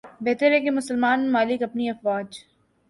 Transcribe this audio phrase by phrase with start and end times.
[0.21, 2.39] بہتر ہے کہ مسلمان ممالک اپنی افواج